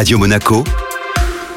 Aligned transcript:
Radio 0.00 0.16
Monaco, 0.16 0.64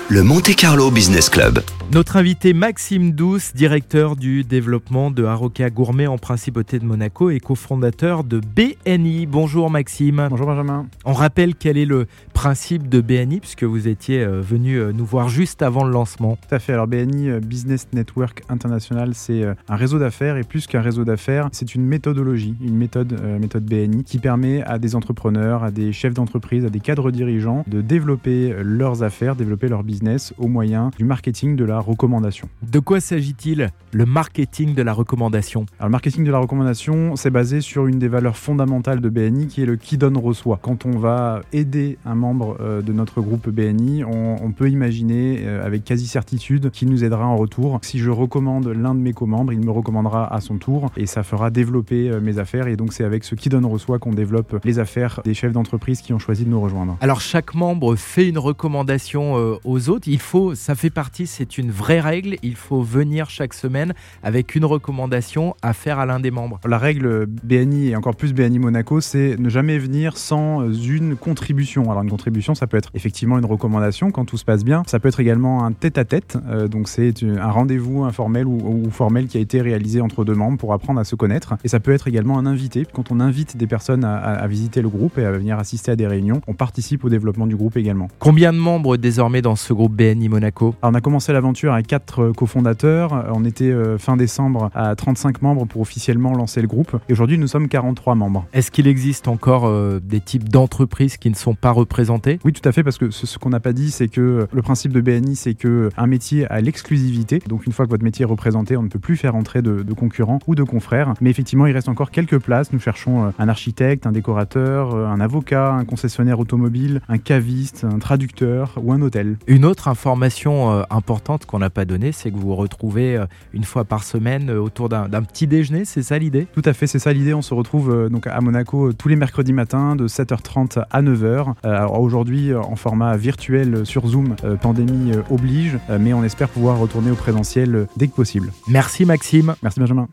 le 0.10 0.22
Monte 0.22 0.54
Carlo 0.54 0.92
Business 0.92 1.30
Club. 1.30 1.64
Notre 1.92 2.18
invité 2.18 2.54
Maxime 2.54 3.12
Douce, 3.12 3.54
directeur 3.54 4.16
du 4.16 4.44
développement 4.44 5.12
de 5.12 5.26
Haroka 5.26 5.70
Gourmet 5.70 6.08
en 6.08 6.18
Principauté 6.18 6.80
de 6.80 6.86
Monaco 6.86 7.30
et 7.30 7.40
cofondateur 7.40 8.24
de 8.24 8.40
BNI. 8.40 9.28
Bonjour 9.28 9.70
Maxime. 9.70 10.26
Bonjour 10.30 10.48
Benjamin. 10.48 10.88
On 11.06 11.14
rappelle 11.14 11.54
quel 11.54 11.78
est 11.78 11.86
le 11.86 12.08
principe 12.34 12.90
de 12.90 13.00
BNI 13.00 13.42
puisque 13.42 13.64
vous 13.64 13.88
étiez 13.88 14.24
euh, 14.24 14.42
venu 14.42 14.78
euh, 14.78 14.92
nous 14.92 15.06
voir 15.06 15.30
juste 15.30 15.62
avant 15.62 15.84
le 15.84 15.92
lancement. 15.92 16.38
Tout 16.48 16.56
à 16.56 16.60
fait. 16.60 16.74
Alors 16.74 16.88
BNI 16.88 17.30
euh, 17.30 17.40
Business 17.40 17.88
Network 17.94 18.42
International, 18.50 19.12
c'est 19.14 19.44
un 19.68 19.76
réseau 19.76 20.00
d'affaires 20.00 20.38
et 20.38 20.44
plus 20.44 20.66
qu'un 20.66 20.82
réseau 20.82 21.04
d'affaires, 21.04 21.50
c'est 21.52 21.76
une 21.76 21.86
méthodologie, 21.86 22.56
une 22.62 22.76
méthode, 22.76 23.20
méthode 23.40 23.66
BNI 23.66 24.04
qui 24.04 24.18
permet 24.18 24.64
à 24.64 24.80
des 24.80 24.96
entrepreneurs, 24.96 25.64
à 25.64 25.70
des 25.70 25.94
chefs 25.94 26.14
d'entreprise, 26.14 26.66
à 26.66 26.70
des 26.70 26.80
cadres 26.80 27.12
dirigeants 27.12 27.64
de 27.68 27.82
développer 27.82 28.56
leurs 28.64 29.04
affaires, 29.04 29.36
développer 29.36 29.68
leur 29.68 29.84
business 29.84 30.34
au 30.38 30.48
moyen 30.48 30.92
du 30.98 31.06
marketing 31.06 31.56
de 31.56 31.66
la 31.66 31.73
recommandation. 31.80 32.50
De 32.62 32.80
quoi 32.80 33.00
s'agit-il 33.00 33.70
Le 33.92 34.06
marketing 34.06 34.74
de 34.74 34.82
la 34.82 34.94
recommandation? 34.94 35.66
Alors, 35.80 35.90
le 35.90 35.92
marketing 35.92 36.24
de 36.24 36.32
la 36.32 36.40
recommandation, 36.40 37.16
c'est 37.16 37.30
basé 37.30 37.62
sur 37.62 37.88
une 37.88 38.00
des 38.00 38.08
valeurs 38.08 38.38
fondamentales 38.38 39.02
de 39.02 39.10
BNI 39.10 39.48
qui 39.48 39.62
est 39.62 39.66
le 39.66 39.76
qui 39.76 39.98
donne 39.98 40.18
reçoit. 40.18 40.60
Quand 40.62 40.86
on 40.86 40.98
va 40.98 41.42
aider 41.52 41.98
un 42.06 42.16
membre 42.16 42.58
euh, 42.60 42.82
de 42.82 42.94
notre 42.94 43.22
groupe 43.22 43.50
BNI, 43.50 44.04
on, 44.04 44.52
peut 44.52 44.70
imaginer 44.70 45.42
euh, 45.44 45.66
avec 45.66 45.84
quasi 45.84 46.06
certitude 46.06 46.70
qu'il 46.70 46.90
nous 46.90 47.04
aidera 47.04 47.26
en 47.26 47.36
retour. 47.36 47.80
Si 47.82 47.98
je 47.98 48.10
recommande 48.10 48.68
l'un 48.68 48.94
de 48.94 49.00
mes 49.00 49.14
co-membres, 49.14 49.52
il 49.52 49.60
me 49.60 49.72
recommandera 49.72 50.32
à 50.34 50.42
son 50.42 50.58
tour 50.58 50.92
et 50.96 51.06
ça 51.06 51.24
fera 51.24 51.50
développer 51.50 52.10
euh, 52.10 52.22
mes 52.22 52.38
affaires. 52.38 52.68
Et 52.68 52.76
donc 52.76 52.94
c'est 52.94 53.04
avec 53.04 53.24
ce 53.24 53.36
qui 53.36 53.50
donne 53.50 53.66
reçoit 53.66 54.00
qu'on 54.00 54.14
développe 54.14 54.60
les 54.64 54.80
affaires 54.80 55.22
des 55.24 55.34
chefs 55.34 55.54
d'entreprise 55.54 56.02
qui 56.02 56.14
ont 56.14 56.20
choisi 56.20 56.46
de 56.46 56.50
nous 56.50 56.62
rejoindre. 56.62 56.98
Alors 57.02 57.22
chaque 57.22 57.56
membre 57.56 57.96
fait 57.96 58.30
une 58.30 58.38
recommandation 58.38 59.58
aux 59.64 59.90
autres. 59.90 60.08
Il 60.08 60.20
faut, 60.20 60.56
ça 60.56 60.76
fait 60.76 60.90
partie, 60.90 61.28
c'est 61.28 61.58
une 61.58 61.63
vraie 61.72 62.00
règle. 62.00 62.38
Il 62.44 62.56
faut 62.56 62.82
venir 62.82 63.30
chaque 63.30 63.54
semaine 63.54 63.94
avec 64.24 64.56
une 64.56 64.66
recommandation 64.66 65.56
à 65.62 65.74
faire 65.74 66.00
à 66.00 66.06
l'un 66.06 66.20
des 66.20 66.32
membres. 66.32 66.60
La 66.66 66.78
règle 66.78 67.26
BNI 67.26 67.90
et 67.90 67.96
encore 67.96 68.16
plus 68.16 68.34
BNI 68.34 68.60
Monaco, 68.60 69.02
c'est 69.02 69.38
ne 69.38 69.50
jamais 69.50 69.78
venir 69.78 70.18
sans 70.18 70.70
une 70.72 71.16
contribution. 71.16 71.90
Alors 71.92 72.04
une 72.04 72.10
contribution, 72.10 72.56
ça 72.56 72.68
peut 72.68 72.78
être 72.78 72.90
effectivement 72.94 73.38
une 73.38 73.46
recommandation 73.46 74.12
quand 74.12 74.26
tout 74.26 74.38
se 74.38 74.46
passe 74.46 74.64
bien. 74.64 74.84
Ça 74.88 75.00
peut 75.00 75.08
être 75.08 75.20
également 75.20 75.66
un 75.66 75.72
tête-à-tête. 75.72 76.38
Euh, 76.48 76.68
donc 76.68 76.88
c'est 76.88 77.24
un 77.24 77.52
rendez-vous 77.52 78.04
informel 78.04 78.46
ou, 78.48 78.90
formel 78.92 79.28
qui 79.28 79.38
a 79.38 79.42
été 79.42 79.62
réalisé 79.62 80.02
entre 80.02 80.24
deux 80.24 80.36
membres 80.36 80.58
pour 80.58 80.74
apprendre 80.74 81.00
à 81.00 81.04
se 81.04 81.16
connaître. 81.16 81.56
Et 81.64 81.68
ça 81.68 81.80
peut 81.80 81.92
être 81.92 82.08
également 82.08 82.38
un 82.38 82.46
invité. 82.46 82.86
Quand 82.92 83.12
on 83.12 83.20
invite 83.20 83.58
des 83.58 83.68
personnes 83.68 84.04
à, 84.04 84.18
à 84.18 84.48
visiter 84.48 84.82
le 84.82 84.90
groupe 84.90 85.18
et 85.18 85.26
à 85.26 85.32
venir 85.32 85.58
assister 85.58 85.92
à 85.92 85.96
des 85.96 86.08
réunions, 86.08 86.42
on 86.48 86.54
participe 86.54 87.04
au 87.04 87.10
développement 87.10 87.48
du 87.48 87.56
groupe 87.56 87.78
également. 87.78 88.08
Combien 88.20 88.54
de 88.54 88.58
membres 88.58 88.98
désormais 88.98 89.42
dans 89.42 89.56
ce 89.56 89.74
groupe 89.74 89.94
BNI 89.94 90.30
Monaco? 90.30 90.76
Alors 90.82 90.94
on 90.94 90.96
a 90.96 91.02
commencé 91.02 91.32
l'aventure 91.54 91.74
avec 91.74 91.88
quatre 91.88 92.24
euh, 92.24 92.34
cofondateurs. 92.34 93.14
Euh, 93.14 93.32
on 93.34 93.46
était 93.46 93.72
euh, 93.72 94.00
fin 94.00 94.18
décembre 94.18 94.72
à 94.74 94.96
35 94.96 95.44
membres 95.44 95.66
pour 95.66 95.82
officiellement 95.82 96.34
lancer 96.34 96.62
le 96.62 96.68
groupe. 96.68 96.98
Et 97.08 97.14
aujourd'hui, 97.14 97.38
nous 97.38 97.48
sommes 97.48 97.68
43 97.68 98.16
membres. 98.16 98.46
Est-ce 98.54 98.72
qu'il 98.72 98.88
existe 98.88 99.28
encore 99.28 99.72
des 100.02 100.20
types 100.20 100.50
d'entreprises 100.50 101.18
qui 101.18 101.30
ne 101.30 101.36
sont 101.36 101.54
pas 101.54 101.72
représentées? 101.72 102.40
Oui, 102.44 102.54
tout 102.54 102.68
à 102.68 102.72
fait, 102.72 102.84
parce 102.84 102.98
que 102.98 103.12
ce, 103.12 103.38
qu'on 103.38 103.50
n'a 103.50 103.60
pas 103.60 103.74
dit, 103.74 103.92
c'est 103.92 104.08
que 104.08 104.48
le 104.52 104.62
principe 104.62 104.92
de 104.92 105.02
BNI, 105.02 105.36
c'est 105.36 105.54
que 105.54 105.90
un 105.98 106.08
métier 106.08 106.48
a 106.48 106.62
l'exclusivité. 106.62 107.42
Donc 107.48 107.66
une 107.66 107.72
fois 107.72 107.86
que 107.86 107.92
votre 107.92 108.04
métier 108.04 108.24
est 108.24 108.28
représenté, 108.28 108.78
on 108.78 108.84
ne 108.84 108.88
peut 108.88 109.00
plus 109.00 109.18
faire 109.18 109.36
entrer 109.36 109.62
de, 109.62 109.84
concurrents 109.94 110.40
ou 110.48 110.56
de 110.56 110.64
confrères. 110.64 111.14
Mais 111.22 111.30
effectivement, 111.30 111.68
il 111.68 111.74
reste 111.74 111.90
encore 111.90 112.12
quelques 112.12 112.40
places. 112.40 112.74
Nous 112.74 112.80
cherchons 112.80 113.32
un 113.38 113.50
architecte, 113.50 114.08
un 114.08 114.12
décorateur, 114.12 114.96
un 114.96 115.20
avocat, 115.20 115.72
un 115.72 115.86
concessionnaire 115.86 116.40
automobile, 116.40 117.02
un 117.10 117.18
caviste, 117.18 117.86
un 117.86 118.00
traducteur 118.00 118.80
ou 118.82 118.92
un 118.94 119.02
hôtel. 119.02 119.38
Une 119.48 119.66
autre 119.66 119.88
information 119.88 120.84
importante 120.90 121.43
qu'on 121.46 121.60
n'a 121.60 121.70
pas 121.70 121.86
donnée, 121.86 122.12
c'est 122.12 122.32
que 122.32 122.36
vous 122.36 122.48
vous 122.48 122.56
retrouvez 122.56 123.18
euh, 123.18 123.26
une 123.54 123.64
fois 123.64 123.86
par 123.86 124.04
semaine 124.04 124.50
euh, 124.50 124.60
autour 124.60 124.90
d'un 124.90 125.24
petit 125.24 125.48
déjeuner, 125.48 125.86
c'est 125.86 126.04
ça 126.04 126.18
l'idée? 126.18 126.48
Tout 126.54 126.62
à 126.66 126.74
fait, 126.74 126.88
c'est 126.88 127.00
ça 127.00 127.14
l'idée. 127.14 127.34
On 127.34 127.42
se 127.42 127.54
retrouve 127.54 127.92
euh, 127.92 128.10
donc 128.10 128.28
à 128.28 128.40
Monaco 128.42 128.94
tous 128.94 129.08
les 129.08 129.16
mercredis 129.16 129.54
matins 129.54 129.96
de 129.96 130.08
7h30 130.08 130.84
à 130.90 131.02
9h. 131.02 131.54
Alors 131.64 132.00
aujourd'hui 132.00 132.54
en 132.54 132.76
format 132.76 133.16
virtuel 133.18 133.86
sur 133.86 134.08
Zoom, 134.08 134.36
pandémie 134.62 135.12
oblige, 135.30 135.78
mais 136.00 136.14
on 136.14 136.24
espère 136.24 136.50
pouvoir 136.50 136.80
retourner 136.80 137.12
au 137.12 137.16
présentiel 137.16 137.88
dès 137.98 138.08
que 138.08 138.16
possible. 138.16 138.52
Merci 138.68 139.06
Maxime. 139.06 139.56
Merci 139.62 139.80
Benjamin. 139.80 140.08